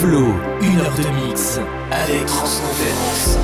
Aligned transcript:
Flow, 0.00 0.32
une 0.62 0.78
heure 0.78 0.94
de 0.94 1.26
mix 1.26 1.60
avec 1.90 2.24
Transconférence. 2.24 3.36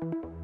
you 0.00 0.41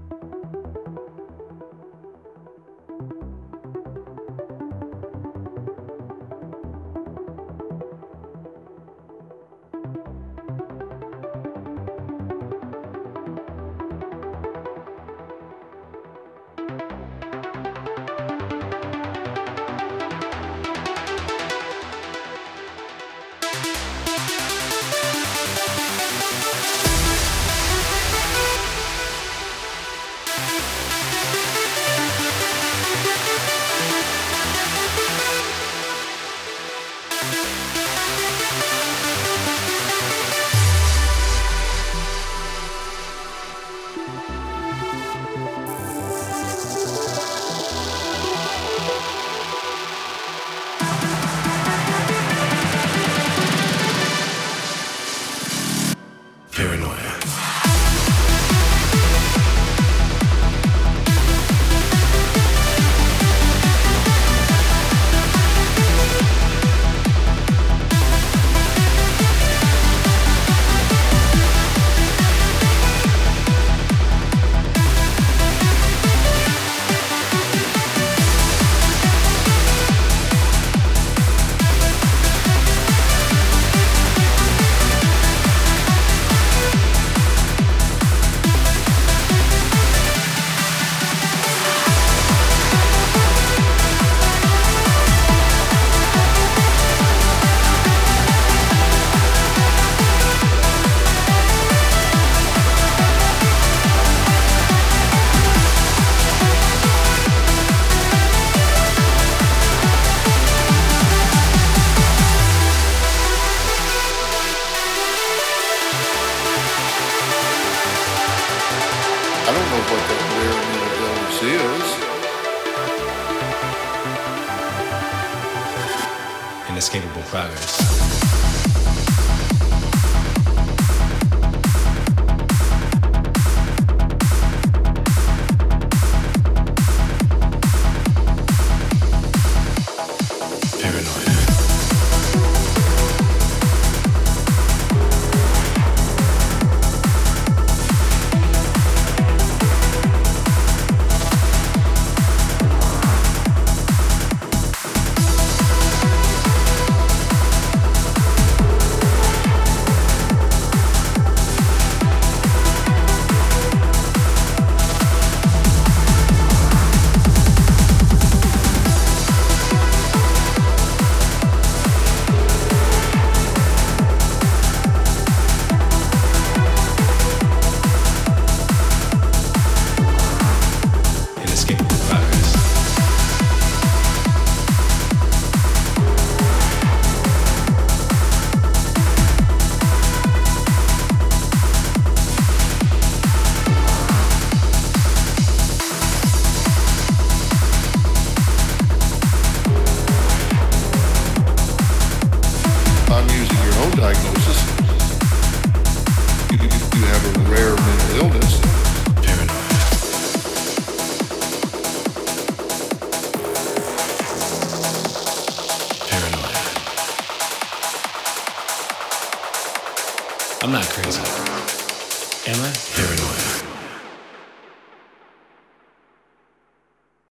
Progress. 127.30 127.87